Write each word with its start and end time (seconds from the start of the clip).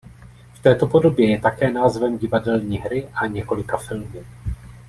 V 0.53 0.59
této 0.59 0.87
podobě 0.87 1.29
je 1.31 1.39
také 1.41 1.71
názvem 1.71 2.17
divadelní 2.17 2.77
hry 2.77 3.09
a 3.13 3.25
několika 3.27 3.77
filmů. 3.77 4.23